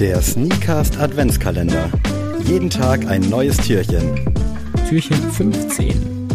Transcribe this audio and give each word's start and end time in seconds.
Der 0.00 0.20
Sneakast 0.20 0.98
Adventskalender. 0.98 1.90
Jeden 2.46 2.68
Tag 2.68 3.06
ein 3.06 3.22
neues 3.30 3.56
Türchen. 3.58 4.20
Türchen 4.88 5.16
15. 5.16 6.28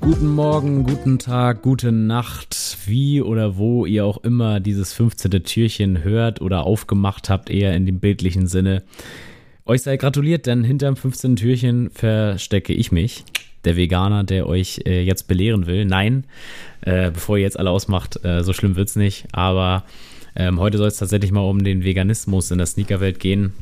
Guten 0.00 0.28
Morgen, 0.28 0.84
guten 0.84 1.18
Tag, 1.18 1.62
gute 1.62 1.90
Nacht, 1.90 2.78
wie 2.86 3.20
oder 3.20 3.56
wo 3.56 3.84
ihr 3.84 4.04
auch 4.04 4.18
immer 4.18 4.60
dieses 4.60 4.92
15. 4.92 5.30
Türchen 5.42 6.04
hört 6.04 6.40
oder 6.40 6.64
aufgemacht 6.64 7.30
habt, 7.30 7.50
eher 7.50 7.74
in 7.74 7.84
dem 7.84 7.98
bildlichen 7.98 8.46
Sinne. 8.46 8.84
Euch 9.66 9.82
sei 9.82 9.96
gratuliert, 9.96 10.46
denn 10.46 10.62
hinterm 10.62 10.96
15. 10.96 11.36
Türchen 11.36 11.90
verstecke 11.90 12.72
ich 12.72 12.92
mich 12.92 13.24
der 13.64 13.76
Veganer, 13.76 14.24
der 14.24 14.46
euch 14.46 14.82
äh, 14.86 15.02
jetzt 15.02 15.28
belehren 15.28 15.66
will. 15.66 15.84
Nein, 15.84 16.24
äh, 16.82 17.10
bevor 17.10 17.36
ihr 17.36 17.44
jetzt 17.44 17.58
alle 17.58 17.70
ausmacht, 17.70 18.24
äh, 18.24 18.42
so 18.42 18.52
schlimm 18.52 18.76
wird 18.76 18.88
es 18.88 18.96
nicht. 18.96 19.26
Aber 19.32 19.84
ähm, 20.36 20.60
heute 20.60 20.78
soll 20.78 20.88
es 20.88 20.96
tatsächlich 20.96 21.32
mal 21.32 21.40
um 21.40 21.62
den 21.64 21.84
Veganismus 21.84 22.50
in 22.50 22.58
der 22.58 22.66
Sneakerwelt 22.66 23.20
gehen. 23.20 23.52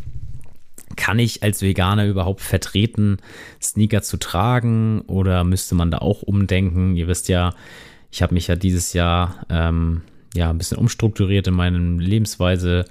Kann 0.96 1.18
ich 1.18 1.42
als 1.42 1.62
Veganer 1.62 2.06
überhaupt 2.06 2.40
vertreten, 2.40 3.18
Sneaker 3.62 4.02
zu 4.02 4.16
tragen 4.16 5.02
oder 5.02 5.44
müsste 5.44 5.74
man 5.74 5.90
da 5.90 5.98
auch 5.98 6.22
umdenken? 6.22 6.96
Ihr 6.96 7.06
wisst 7.06 7.28
ja, 7.28 7.54
ich 8.10 8.22
habe 8.22 8.34
mich 8.34 8.48
ja 8.48 8.56
dieses 8.56 8.92
Jahr 8.92 9.46
ähm, 9.48 10.02
ja 10.34 10.50
ein 10.50 10.58
bisschen 10.58 10.78
umstrukturiert 10.78 11.46
in 11.46 11.54
meiner 11.54 11.78
Lebensweise 11.78 12.84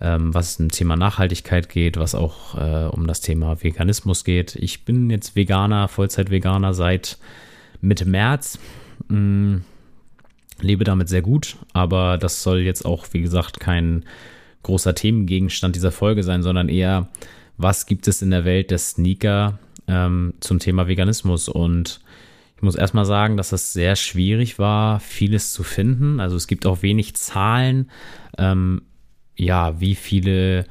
ähm, 0.00 0.32
was 0.34 0.58
im 0.58 0.70
Thema 0.70 0.96
Nachhaltigkeit 0.96 1.68
geht, 1.68 1.98
was 1.98 2.14
auch 2.14 2.56
äh, 2.56 2.86
um 2.86 3.06
das 3.06 3.20
Thema 3.20 3.62
Veganismus 3.62 4.24
geht. 4.24 4.56
Ich 4.56 4.84
bin 4.84 5.10
jetzt 5.10 5.36
Veganer, 5.36 5.88
Vollzeit-Veganer 5.88 6.72
seit 6.74 7.18
Mitte 7.80 8.06
März. 8.06 8.58
Mm, 9.08 9.58
lebe 10.62 10.84
damit 10.84 11.08
sehr 11.08 11.22
gut, 11.22 11.56
aber 11.72 12.18
das 12.18 12.42
soll 12.42 12.60
jetzt 12.60 12.84
auch, 12.84 13.06
wie 13.12 13.22
gesagt, 13.22 13.60
kein 13.60 14.04
großer 14.62 14.94
Themengegenstand 14.94 15.76
dieser 15.76 15.92
Folge 15.92 16.22
sein, 16.22 16.42
sondern 16.42 16.68
eher, 16.68 17.08
was 17.56 17.86
gibt 17.86 18.08
es 18.08 18.22
in 18.22 18.30
der 18.30 18.44
Welt 18.44 18.70
der 18.70 18.78
Sneaker 18.78 19.58
ähm, 19.86 20.34
zum 20.40 20.58
Thema 20.58 20.86
Veganismus 20.86 21.48
und 21.48 22.00
ich 22.60 22.62
muss 22.62 22.74
erstmal 22.74 23.06
sagen, 23.06 23.38
dass 23.38 23.52
es 23.52 23.72
sehr 23.72 23.96
schwierig 23.96 24.58
war, 24.58 25.00
vieles 25.00 25.54
zu 25.54 25.62
finden. 25.62 26.20
Also 26.20 26.36
es 26.36 26.46
gibt 26.46 26.66
auch 26.66 26.82
wenig 26.82 27.16
Zahlen. 27.16 27.90
Ähm, 28.36 28.82
ja, 29.34 29.80
wie 29.80 29.94
viele 29.94 30.66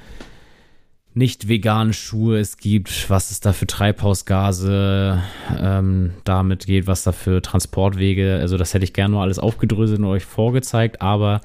nicht 1.13 1.47
vegane 1.47 1.93
Schuhe 1.93 2.37
es 2.37 2.57
gibt, 2.57 3.09
was 3.09 3.31
es 3.31 3.39
da 3.39 3.51
für 3.51 3.67
Treibhausgase 3.67 5.21
ähm, 5.59 6.13
damit 6.23 6.65
geht, 6.65 6.87
was 6.87 7.03
da 7.03 7.11
für 7.11 7.41
Transportwege, 7.41 8.37
also 8.39 8.57
das 8.57 8.73
hätte 8.73 8.83
ich 8.85 8.93
gerne 8.93 9.13
nur 9.13 9.21
alles 9.21 9.39
aufgedröselt 9.39 9.99
und 9.99 10.05
euch 10.05 10.25
vorgezeigt, 10.25 11.01
aber 11.01 11.41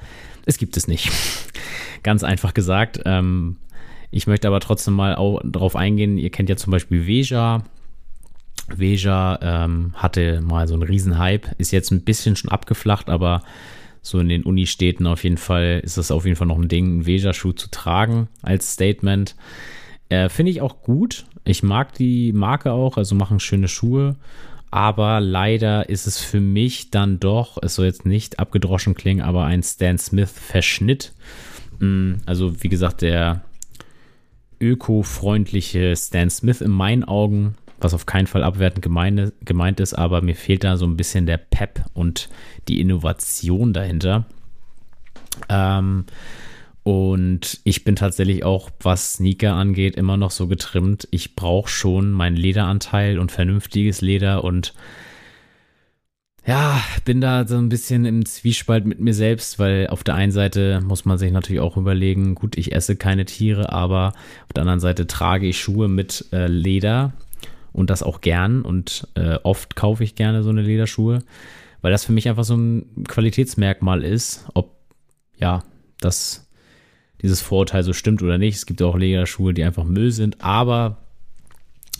es 0.46 0.58
gibt 0.58 0.76
es 0.76 0.86
nicht. 0.86 1.10
Ganz 2.02 2.22
einfach 2.22 2.52
gesagt. 2.52 3.00
Ähm, 3.06 3.56
ich 4.10 4.26
möchte 4.26 4.46
aber 4.46 4.60
trotzdem 4.60 4.94
mal 4.94 5.16
auch 5.16 5.40
darauf 5.42 5.76
eingehen, 5.76 6.18
ihr 6.18 6.30
kennt 6.30 6.48
ja 6.48 6.56
zum 6.56 6.70
Beispiel 6.70 7.06
Veja. 7.06 7.64
Veja 8.68 9.38
ähm, 9.42 9.92
hatte 9.94 10.40
mal 10.42 10.68
so 10.68 10.74
einen 10.74 10.84
Riesenhype, 10.84 11.50
ist 11.58 11.72
jetzt 11.72 11.90
ein 11.90 12.04
bisschen 12.04 12.36
schon 12.36 12.50
abgeflacht, 12.50 13.08
aber 13.10 13.42
so 14.04 14.20
in 14.20 14.28
den 14.28 14.42
Unistädten 14.42 15.06
auf 15.06 15.24
jeden 15.24 15.38
Fall 15.38 15.80
ist 15.82 15.96
das 15.96 16.10
auf 16.10 16.26
jeden 16.26 16.36
Fall 16.36 16.46
noch 16.46 16.58
ein 16.58 16.68
Ding, 16.68 16.84
einen 16.84 17.06
Veja-Schuh 17.06 17.52
zu 17.52 17.70
tragen 17.70 18.28
als 18.42 18.74
Statement. 18.74 19.34
Äh, 20.10 20.28
Finde 20.28 20.52
ich 20.52 20.60
auch 20.60 20.82
gut. 20.82 21.24
Ich 21.44 21.62
mag 21.62 21.94
die 21.94 22.32
Marke 22.34 22.72
auch, 22.72 22.98
also 22.98 23.14
machen 23.14 23.40
schöne 23.40 23.66
Schuhe. 23.66 24.16
Aber 24.70 25.20
leider 25.20 25.88
ist 25.88 26.06
es 26.06 26.20
für 26.20 26.40
mich 26.40 26.90
dann 26.90 27.18
doch, 27.18 27.56
es 27.62 27.76
soll 27.76 27.86
jetzt 27.86 28.04
nicht 28.04 28.40
abgedroschen 28.40 28.94
klingen, 28.94 29.22
aber 29.22 29.44
ein 29.44 29.62
Stan 29.62 29.96
Smith-Verschnitt. 29.96 31.12
Mm, 31.78 32.14
also, 32.26 32.62
wie 32.62 32.68
gesagt, 32.68 33.00
der 33.00 33.42
öko-freundliche 34.60 35.96
Stan 35.96 36.28
Smith 36.28 36.60
in 36.60 36.70
meinen 36.70 37.04
Augen 37.04 37.54
was 37.80 37.94
auf 37.94 38.06
keinen 38.06 38.26
Fall 38.26 38.44
abwertend 38.44 38.82
gemeine, 38.82 39.32
gemeint 39.44 39.80
ist, 39.80 39.94
aber 39.94 40.22
mir 40.22 40.36
fehlt 40.36 40.64
da 40.64 40.76
so 40.76 40.86
ein 40.86 40.96
bisschen 40.96 41.26
der 41.26 41.38
Pep 41.38 41.84
und 41.92 42.28
die 42.68 42.80
Innovation 42.80 43.72
dahinter. 43.72 44.24
Ähm, 45.48 46.04
und 46.82 47.60
ich 47.64 47.84
bin 47.84 47.96
tatsächlich 47.96 48.44
auch, 48.44 48.70
was 48.80 49.14
Sneaker 49.14 49.54
angeht, 49.54 49.96
immer 49.96 50.16
noch 50.16 50.30
so 50.30 50.46
getrimmt. 50.46 51.08
Ich 51.10 51.34
brauche 51.34 51.68
schon 51.68 52.12
meinen 52.12 52.36
Lederanteil 52.36 53.18
und 53.18 53.32
vernünftiges 53.32 54.02
Leder 54.02 54.44
und 54.44 54.74
ja, 56.46 56.78
bin 57.06 57.22
da 57.22 57.48
so 57.48 57.56
ein 57.56 57.70
bisschen 57.70 58.04
im 58.04 58.26
Zwiespalt 58.26 58.84
mit 58.84 59.00
mir 59.00 59.14
selbst, 59.14 59.58
weil 59.58 59.86
auf 59.86 60.04
der 60.04 60.14
einen 60.14 60.30
Seite 60.30 60.82
muss 60.84 61.06
man 61.06 61.16
sich 61.16 61.32
natürlich 61.32 61.60
auch 61.60 61.78
überlegen, 61.78 62.34
gut, 62.34 62.58
ich 62.58 62.72
esse 62.72 62.96
keine 62.96 63.24
Tiere, 63.24 63.72
aber 63.72 64.12
auf 64.46 64.52
der 64.54 64.62
anderen 64.62 64.80
Seite 64.80 65.06
trage 65.06 65.46
ich 65.46 65.58
Schuhe 65.58 65.88
mit 65.88 66.26
äh, 66.32 66.46
Leder 66.46 67.14
und 67.74 67.90
das 67.90 68.02
auch 68.02 68.22
gern 68.22 68.62
und 68.62 69.08
äh, 69.16 69.36
oft 69.42 69.76
kaufe 69.76 70.04
ich 70.04 70.14
gerne 70.14 70.42
so 70.42 70.50
eine 70.50 70.62
Lederschuhe, 70.62 71.22
weil 71.82 71.92
das 71.92 72.04
für 72.04 72.12
mich 72.12 72.28
einfach 72.28 72.44
so 72.44 72.56
ein 72.56 73.04
Qualitätsmerkmal 73.06 74.02
ist, 74.02 74.46
ob 74.54 74.76
ja, 75.36 75.62
das 76.00 76.48
dieses 77.20 77.40
Vorurteil 77.40 77.82
so 77.82 77.92
stimmt 77.92 78.22
oder 78.22 78.38
nicht. 78.38 78.56
Es 78.56 78.66
gibt 78.66 78.80
auch 78.80 78.96
Lederschuhe, 78.96 79.52
die 79.52 79.64
einfach 79.64 79.84
Müll 79.84 80.12
sind, 80.12 80.40
aber 80.40 80.98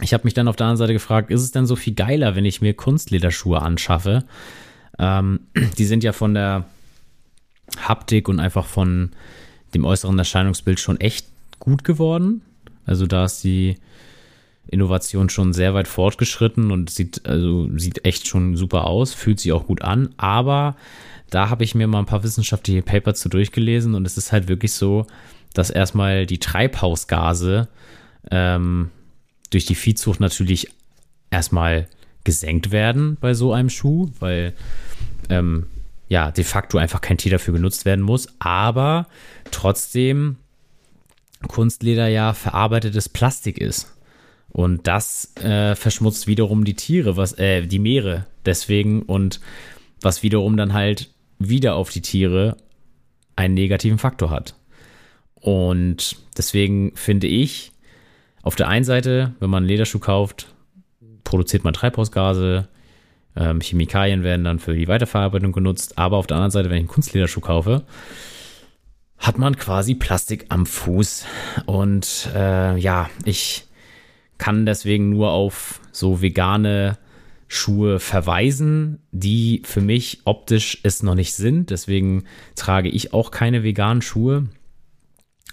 ich 0.00 0.14
habe 0.14 0.24
mich 0.24 0.34
dann 0.34 0.48
auf 0.48 0.56
der 0.56 0.66
anderen 0.66 0.78
Seite 0.78 0.92
gefragt, 0.92 1.30
ist 1.30 1.42
es 1.42 1.50
denn 1.50 1.66
so 1.66 1.76
viel 1.76 1.94
geiler, 1.94 2.36
wenn 2.36 2.44
ich 2.44 2.60
mir 2.60 2.74
Kunstlederschuhe 2.74 3.60
anschaffe? 3.60 4.24
Ähm, 4.98 5.40
die 5.78 5.84
sind 5.84 6.04
ja 6.04 6.12
von 6.12 6.34
der 6.34 6.66
Haptik 7.78 8.28
und 8.28 8.38
einfach 8.38 8.66
von 8.66 9.10
dem 9.74 9.84
äußeren 9.84 10.18
Erscheinungsbild 10.18 10.78
schon 10.78 11.00
echt 11.00 11.26
gut 11.58 11.82
geworden. 11.82 12.42
Also 12.86 13.06
da 13.06 13.24
ist 13.24 13.42
die 13.42 13.76
Innovation 14.68 15.28
schon 15.28 15.52
sehr 15.52 15.74
weit 15.74 15.88
fortgeschritten 15.88 16.70
und 16.70 16.90
sieht, 16.90 17.26
also 17.26 17.68
sieht 17.76 18.04
echt 18.04 18.26
schon 18.26 18.56
super 18.56 18.86
aus, 18.86 19.14
fühlt 19.14 19.40
sich 19.40 19.52
auch 19.52 19.66
gut 19.66 19.82
an, 19.82 20.10
aber 20.16 20.76
da 21.30 21.50
habe 21.50 21.64
ich 21.64 21.74
mir 21.74 21.86
mal 21.86 21.98
ein 21.98 22.06
paar 22.06 22.22
wissenschaftliche 22.22 22.82
Paper 22.82 23.14
zu 23.14 23.28
durchgelesen 23.28 23.94
und 23.94 24.06
es 24.06 24.16
ist 24.16 24.32
halt 24.32 24.48
wirklich 24.48 24.72
so, 24.72 25.06
dass 25.52 25.70
erstmal 25.70 26.26
die 26.26 26.38
Treibhausgase 26.38 27.68
ähm, 28.30 28.90
durch 29.50 29.66
die 29.66 29.74
Viehzucht 29.74 30.20
natürlich 30.20 30.70
erstmal 31.30 31.88
gesenkt 32.24 32.70
werden 32.70 33.16
bei 33.20 33.34
so 33.34 33.52
einem 33.52 33.70
Schuh, 33.70 34.10
weil 34.18 34.54
ähm, 35.28 35.66
ja 36.08 36.30
de 36.30 36.44
facto 36.44 36.78
einfach 36.78 37.00
kein 37.00 37.18
Tier 37.18 37.32
dafür 37.32 37.54
genutzt 37.54 37.84
werden 37.84 38.04
muss, 38.04 38.28
aber 38.38 39.06
trotzdem 39.50 40.36
Kunstleder 41.46 42.08
ja 42.08 42.32
verarbeitetes 42.32 43.08
Plastik 43.08 43.58
ist. 43.58 43.93
Und 44.54 44.86
das 44.86 45.36
äh, 45.38 45.74
verschmutzt 45.74 46.28
wiederum 46.28 46.64
die 46.64 46.74
Tiere, 46.74 47.16
was, 47.16 47.36
äh, 47.40 47.66
die 47.66 47.80
Meere 47.80 48.28
deswegen 48.46 49.02
und 49.02 49.40
was 50.00 50.22
wiederum 50.22 50.56
dann 50.56 50.72
halt 50.72 51.10
wieder 51.40 51.74
auf 51.74 51.90
die 51.90 52.02
Tiere 52.02 52.56
einen 53.34 53.54
negativen 53.54 53.98
Faktor 53.98 54.30
hat. 54.30 54.54
Und 55.34 56.18
deswegen 56.38 56.92
finde 56.94 57.26
ich, 57.26 57.72
auf 58.42 58.54
der 58.54 58.68
einen 58.68 58.84
Seite, 58.84 59.34
wenn 59.40 59.50
man 59.50 59.64
einen 59.64 59.68
Lederschuh 59.68 59.98
kauft, 59.98 60.46
produziert 61.24 61.64
man 61.64 61.74
Treibhausgase, 61.74 62.68
ähm, 63.34 63.60
Chemikalien 63.60 64.22
werden 64.22 64.44
dann 64.44 64.60
für 64.60 64.76
die 64.76 64.86
Weiterverarbeitung 64.86 65.50
genutzt, 65.50 65.98
aber 65.98 66.16
auf 66.16 66.28
der 66.28 66.36
anderen 66.36 66.52
Seite, 66.52 66.70
wenn 66.70 66.76
ich 66.76 66.82
einen 66.82 66.88
Kunstlederschuh 66.88 67.40
kaufe, 67.40 67.82
hat 69.18 69.36
man 69.36 69.56
quasi 69.56 69.96
Plastik 69.96 70.46
am 70.50 70.64
Fuß. 70.64 71.26
Und 71.66 72.28
äh, 72.36 72.76
ja, 72.78 73.10
ich 73.24 73.66
kann 74.38 74.66
deswegen 74.66 75.10
nur 75.10 75.30
auf 75.30 75.80
so 75.92 76.20
vegane 76.20 76.98
Schuhe 77.48 78.00
verweisen, 78.00 78.98
die 79.12 79.62
für 79.64 79.80
mich 79.80 80.20
optisch 80.24 80.80
es 80.82 81.02
noch 81.02 81.14
nicht 81.14 81.34
sind. 81.34 81.70
Deswegen 81.70 82.24
trage 82.56 82.88
ich 82.88 83.12
auch 83.12 83.30
keine 83.30 83.62
veganen 83.62 84.02
Schuhe. 84.02 84.48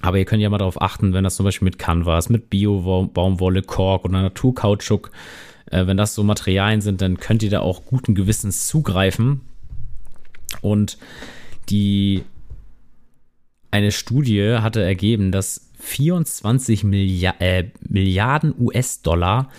Aber 0.02 0.18
ihr 0.18 0.26
könnt 0.26 0.42
ja 0.42 0.50
mal 0.50 0.58
darauf 0.58 0.82
achten, 0.82 1.14
wenn 1.14 1.24
das 1.24 1.36
zum 1.36 1.44
Beispiel 1.44 1.66
mit 1.66 1.78
Canvas, 1.78 2.30
mit 2.30 2.50
Bio-Baumwolle, 2.50 3.62
Kork 3.62 4.06
oder 4.06 4.22
Naturkautschuk, 4.22 5.12
äh, 5.70 5.86
wenn 5.86 5.98
das 5.98 6.16
so 6.16 6.24
Materialien 6.24 6.82
sind, 6.82 7.02
dann 7.02 7.18
könnt 7.18 7.44
ihr 7.44 7.52
da 7.52 7.60
auch 7.60 7.86
guten 7.86 8.16
Gewissens 8.16 8.68
zugreifen. 8.68 9.42
Und 10.62 10.98
die 11.70 12.24
eine 13.70 13.92
Studie 13.92 14.58
hatte 14.60 14.82
ergeben, 14.82 15.32
dass 15.32 15.71
24 15.82 16.84
Milliard, 16.84 17.42
äh, 17.42 17.66
Milliarden 17.88 18.54
US-Dollar 18.58 19.50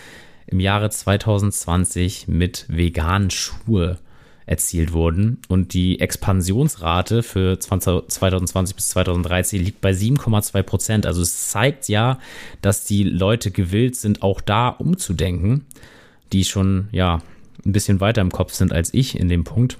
im 0.46 0.60
Jahre 0.60 0.90
2020 0.90 2.28
mit 2.28 2.66
veganen 2.68 3.30
Schuhe 3.30 3.98
erzielt 4.46 4.92
wurden. 4.92 5.38
Und 5.48 5.72
die 5.74 6.00
Expansionsrate 6.00 7.22
für 7.22 7.58
20, 7.58 8.08
2020 8.08 8.76
bis 8.76 8.88
2030 8.90 9.62
liegt 9.62 9.80
bei 9.80 9.92
7,2 9.92 10.62
Prozent. 10.62 11.06
Also 11.06 11.22
es 11.22 11.48
zeigt 11.50 11.88
ja, 11.88 12.18
dass 12.60 12.84
die 12.84 13.04
Leute 13.04 13.50
gewillt 13.50 13.96
sind, 13.96 14.22
auch 14.22 14.40
da 14.40 14.68
umzudenken, 14.68 15.66
die 16.32 16.44
schon 16.44 16.88
ja 16.92 17.22
ein 17.64 17.72
bisschen 17.72 18.00
weiter 18.00 18.20
im 18.20 18.32
Kopf 18.32 18.52
sind 18.52 18.72
als 18.72 18.92
ich 18.92 19.18
in 19.18 19.28
dem 19.28 19.44
Punkt 19.44 19.78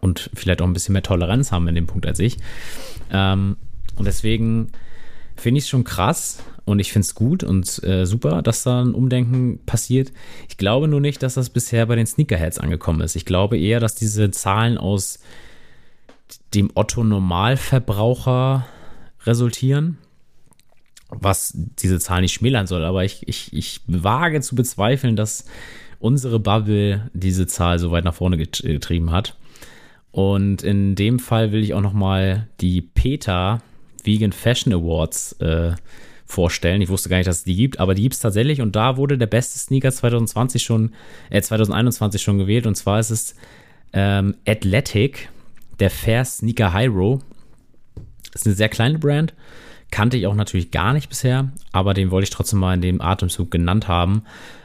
und 0.00 0.30
vielleicht 0.34 0.60
auch 0.60 0.66
ein 0.66 0.72
bisschen 0.74 0.92
mehr 0.92 1.02
Toleranz 1.02 1.50
haben 1.50 1.66
in 1.68 1.74
dem 1.74 1.86
Punkt 1.86 2.06
als 2.06 2.18
ich. 2.18 2.36
Ähm, 3.10 3.56
und 3.96 4.06
deswegen 4.06 4.72
finde 5.36 5.58
ich 5.58 5.68
schon 5.68 5.84
krass 5.84 6.38
und 6.64 6.78
ich 6.78 6.92
finde 6.92 7.06
es 7.06 7.14
gut 7.14 7.44
und 7.44 7.82
äh, 7.84 8.06
super, 8.06 8.42
dass 8.42 8.62
da 8.62 8.82
ein 8.82 8.94
Umdenken 8.94 9.60
passiert. 9.66 10.12
Ich 10.48 10.56
glaube 10.56 10.88
nur 10.88 11.00
nicht, 11.00 11.22
dass 11.22 11.34
das 11.34 11.50
bisher 11.50 11.86
bei 11.86 11.96
den 11.96 12.06
Sneakerheads 12.06 12.58
angekommen 12.58 13.00
ist. 13.00 13.16
Ich 13.16 13.26
glaube 13.26 13.58
eher, 13.58 13.80
dass 13.80 13.94
diese 13.94 14.30
Zahlen 14.30 14.78
aus 14.78 15.18
dem 16.54 16.70
Otto-Normalverbraucher 16.74 18.66
resultieren, 19.24 19.98
was 21.10 21.52
diese 21.54 21.98
Zahl 21.98 22.22
nicht 22.22 22.32
schmälern 22.32 22.66
soll. 22.66 22.84
Aber 22.84 23.04
ich, 23.04 23.28
ich, 23.28 23.52
ich 23.52 23.80
wage 23.86 24.40
zu 24.40 24.54
bezweifeln, 24.54 25.16
dass 25.16 25.44
unsere 25.98 26.38
Bubble 26.40 27.10
diese 27.12 27.46
Zahl 27.46 27.78
so 27.78 27.90
weit 27.90 28.04
nach 28.04 28.14
vorne 28.14 28.36
getrieben 28.36 29.10
hat. 29.10 29.36
Und 30.10 30.62
in 30.62 30.94
dem 30.94 31.18
Fall 31.18 31.52
will 31.52 31.62
ich 31.62 31.74
auch 31.74 31.80
noch 31.80 31.92
mal 31.92 32.48
die 32.60 32.80
PETA 32.80 33.62
Vegan 34.04 34.32
Fashion 34.32 34.72
Awards 34.72 35.32
äh, 35.40 35.72
vorstellen. 36.26 36.80
Ich 36.80 36.88
wusste 36.88 37.08
gar 37.08 37.18
nicht, 37.18 37.28
dass 37.28 37.38
es 37.38 37.44
die 37.44 37.56
gibt, 37.56 37.80
aber 37.80 37.94
die 37.94 38.02
gibt 38.02 38.14
es 38.14 38.20
tatsächlich 38.20 38.60
und 38.60 38.74
da 38.76 38.96
wurde 38.96 39.18
der 39.18 39.26
beste 39.26 39.58
Sneaker 39.58 39.92
2020 39.92 40.62
schon, 40.62 40.92
äh, 41.30 41.40
2021 41.40 42.22
schon 42.22 42.38
gewählt 42.38 42.66
und 42.66 42.74
zwar 42.74 42.98
ist 42.98 43.10
es 43.10 43.34
ähm, 43.92 44.34
Athletic, 44.46 45.28
der 45.78 45.90
Fair 45.90 46.24
Sneaker 46.24 46.72
Hyro. 46.72 47.20
Ist 48.34 48.46
eine 48.46 48.56
sehr 48.56 48.68
kleine 48.68 48.98
Brand, 48.98 49.34
kannte 49.90 50.16
ich 50.16 50.26
auch 50.26 50.34
natürlich 50.34 50.72
gar 50.72 50.92
nicht 50.92 51.08
bisher, 51.08 51.52
aber 51.72 51.94
den 51.94 52.10
wollte 52.10 52.24
ich 52.24 52.30
trotzdem 52.30 52.58
mal 52.58 52.74
in 52.74 52.80
dem 52.80 53.00
Atemzug 53.00 53.50
genannt 53.50 53.86
haben. 53.86 54.24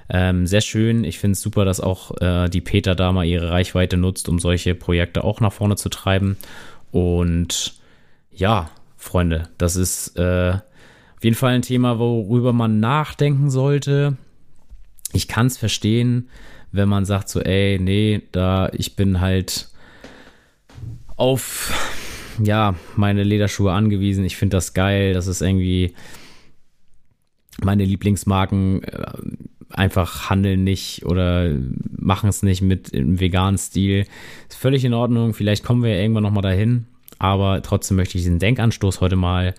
Ähm, 0.10 0.48
sehr 0.48 0.62
schön. 0.62 1.04
Ich 1.04 1.20
finde 1.20 1.34
es 1.34 1.42
super, 1.42 1.66
dass 1.66 1.80
auch 1.80 2.20
äh, 2.20 2.50
die 2.50 2.62
Peter 2.62 2.96
da 2.96 3.12
mal 3.12 3.26
ihre 3.26 3.52
Reichweite 3.52 3.96
nutzt, 3.96 4.28
um 4.28 4.40
solche 4.40 4.74
Projekte 4.74 5.24
auch 5.24 5.40
nach 5.40 5.54
vorne 5.54 5.76
zu 5.76 5.90
treiben. 5.90 6.36
Und 6.92 7.76
ja, 8.32 8.72
Freunde, 9.00 9.48
das 9.58 9.78
ist 9.78 10.20
äh, 10.20 10.52
auf 10.52 11.24
jeden 11.24 11.36
Fall 11.36 11.54
ein 11.54 11.62
Thema, 11.62 12.00
worüber 12.00 12.54
man 12.54 12.80
nachdenken 12.80 13.50
sollte. 13.50 14.18
Ich 15.14 15.28
kann 15.28 15.48
es 15.48 15.58
verstehen, 15.58 16.30
wenn 16.72 16.90
man 16.90 17.06
sagt 17.06 17.30
so, 17.30 17.40
ey, 17.40 17.80
nee, 17.80 18.22
da 18.34 18.70
ich 18.74 18.96
bin 18.98 19.22
halt 19.22 19.70
auf 21.16 21.74
ja, 22.44 22.76
meine 22.96 23.24
Lederschuhe 23.24 23.72
angewiesen. 23.72 24.26
Ich 24.26 24.38
finde 24.38 24.58
das 24.58 24.74
geil. 24.74 25.14
Das 25.14 25.28
ist 25.28 25.42
irgendwie 25.42 25.94
meine 27.62 27.86
Lieblingsmarken 27.86 28.84
äh, 28.84 29.12
einfach 29.70 30.30
handeln 30.30 30.64
nicht 30.64 31.06
oder 31.06 31.56
machen 31.98 32.30
es 32.30 32.44
nicht 32.44 32.62
mit 32.62 32.90
im 32.90 33.20
veganen 33.20 33.58
Stil. 33.58 34.06
Ist 34.50 34.58
völlig 34.58 34.84
in 34.86 34.94
Ordnung. 34.94 35.34
Vielleicht 35.34 35.64
kommen 35.64 35.84
wir 35.84 35.96
ja 35.96 36.02
irgendwann 36.02 36.24
nochmal 36.24 36.44
dahin. 36.44 36.86
Aber 37.20 37.62
trotzdem 37.62 37.98
möchte 37.98 38.18
ich 38.18 38.24
diesen 38.24 38.40
Denkanstoß 38.40 39.02
heute 39.02 39.16
mal 39.16 39.54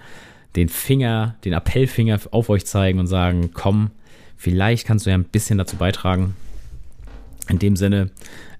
den 0.56 0.68
Finger, 0.68 1.36
den 1.44 1.52
Appellfinger 1.52 2.18
auf 2.32 2.48
euch 2.48 2.66
zeigen 2.66 2.98
und 2.98 3.06
sagen, 3.06 3.50
komm, 3.54 3.90
vielleicht 4.36 4.86
kannst 4.86 5.06
du 5.06 5.10
ja 5.10 5.16
ein 5.16 5.24
bisschen 5.24 5.58
dazu 5.58 5.76
beitragen. 5.76 6.34
In 7.48 7.58
dem 7.58 7.76
Sinne 7.76 8.10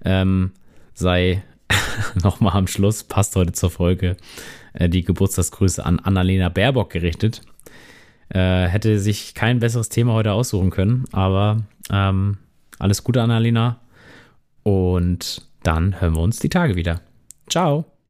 ähm, 0.05 0.51
sei 0.93 1.43
nochmal 2.23 2.55
am 2.55 2.67
Schluss, 2.67 3.03
passt 3.03 3.35
heute 3.35 3.51
zur 3.51 3.71
Folge, 3.71 4.17
äh, 4.73 4.87
die 4.87 5.03
Geburtstagsgrüße 5.03 5.85
an 5.85 5.99
Annalena 5.99 6.49
Baerbock 6.49 6.91
gerichtet. 6.91 7.41
Äh, 8.29 8.67
hätte 8.67 8.99
sich 8.99 9.33
kein 9.33 9.59
besseres 9.59 9.89
Thema 9.89 10.13
heute 10.13 10.31
aussuchen 10.31 10.69
können, 10.69 11.05
aber 11.11 11.63
ähm, 11.89 12.37
alles 12.79 13.03
Gute, 13.03 13.21
Annalena. 13.21 13.79
Und 14.63 15.47
dann 15.63 15.99
hören 15.99 16.15
wir 16.15 16.21
uns 16.21 16.39
die 16.39 16.49
Tage 16.49 16.75
wieder. 16.75 17.01
Ciao. 17.49 17.91